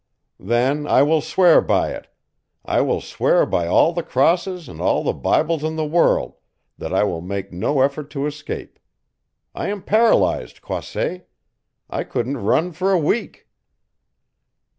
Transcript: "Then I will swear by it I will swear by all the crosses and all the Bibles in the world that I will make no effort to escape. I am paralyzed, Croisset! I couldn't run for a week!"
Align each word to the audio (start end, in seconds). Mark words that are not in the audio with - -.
"Then 0.39 0.87
I 0.87 1.03
will 1.03 1.21
swear 1.21 1.61
by 1.61 1.91
it 1.91 2.07
I 2.65 2.81
will 2.81 3.01
swear 3.01 3.45
by 3.45 3.67
all 3.67 3.93
the 3.93 4.01
crosses 4.01 4.67
and 4.67 4.81
all 4.81 5.03
the 5.03 5.13
Bibles 5.13 5.63
in 5.63 5.75
the 5.75 5.85
world 5.85 6.33
that 6.79 6.91
I 6.91 7.03
will 7.03 7.21
make 7.21 7.53
no 7.53 7.81
effort 7.81 8.09
to 8.09 8.25
escape. 8.25 8.79
I 9.53 9.67
am 9.67 9.83
paralyzed, 9.83 10.63
Croisset! 10.63 11.29
I 11.87 12.03
couldn't 12.03 12.37
run 12.37 12.71
for 12.71 12.91
a 12.91 12.97
week!" 12.97 13.47